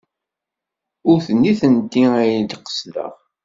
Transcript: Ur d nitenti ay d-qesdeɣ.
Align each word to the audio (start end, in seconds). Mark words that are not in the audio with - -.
Ur 1.09 1.17
d 1.25 1.27
nitenti 1.33 2.03
ay 2.19 2.33
d-qesdeɣ. 2.49 3.13